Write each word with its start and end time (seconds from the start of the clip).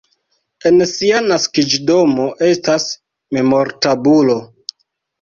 En 0.69 0.85
sia 0.91 1.19
naskiĝdomo 1.25 2.27
estas 2.49 2.91
memortabulo. 3.39 4.43